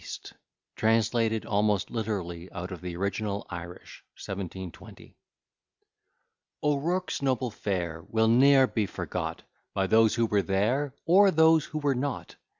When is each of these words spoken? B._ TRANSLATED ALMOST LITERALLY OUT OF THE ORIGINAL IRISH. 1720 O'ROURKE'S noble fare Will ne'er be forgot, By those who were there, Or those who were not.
B._ 0.01 0.33
TRANSLATED 0.77 1.45
ALMOST 1.45 1.91
LITERALLY 1.91 2.51
OUT 2.53 2.71
OF 2.71 2.81
THE 2.81 2.95
ORIGINAL 2.97 3.45
IRISH. 3.51 4.03
1720 4.17 5.15
O'ROURKE'S 6.63 7.21
noble 7.21 7.51
fare 7.51 8.01
Will 8.07 8.27
ne'er 8.27 8.65
be 8.65 8.87
forgot, 8.87 9.43
By 9.75 9.85
those 9.85 10.15
who 10.15 10.25
were 10.25 10.41
there, 10.41 10.95
Or 11.05 11.29
those 11.29 11.65
who 11.65 11.77
were 11.77 11.93
not. 11.93 12.37